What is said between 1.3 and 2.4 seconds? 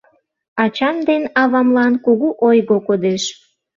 авамлан кугу